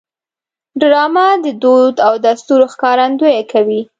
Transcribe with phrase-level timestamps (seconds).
[0.79, 3.81] ډرامه د دود او دستور ښکارندویي کوي